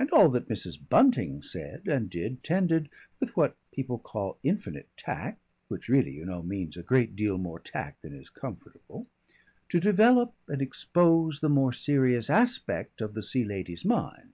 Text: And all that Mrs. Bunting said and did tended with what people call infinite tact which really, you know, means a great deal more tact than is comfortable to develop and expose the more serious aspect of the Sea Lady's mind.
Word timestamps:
And 0.00 0.10
all 0.10 0.30
that 0.30 0.48
Mrs. 0.48 0.76
Bunting 0.88 1.40
said 1.40 1.86
and 1.86 2.10
did 2.10 2.42
tended 2.42 2.88
with 3.20 3.36
what 3.36 3.54
people 3.70 3.98
call 4.00 4.36
infinite 4.42 4.88
tact 4.96 5.38
which 5.68 5.88
really, 5.88 6.10
you 6.10 6.26
know, 6.26 6.42
means 6.42 6.76
a 6.76 6.82
great 6.82 7.14
deal 7.14 7.38
more 7.38 7.60
tact 7.60 8.02
than 8.02 8.18
is 8.18 8.30
comfortable 8.30 9.06
to 9.68 9.78
develop 9.78 10.32
and 10.48 10.60
expose 10.60 11.38
the 11.38 11.48
more 11.48 11.72
serious 11.72 12.28
aspect 12.28 13.00
of 13.00 13.14
the 13.14 13.22
Sea 13.22 13.44
Lady's 13.44 13.84
mind. 13.84 14.32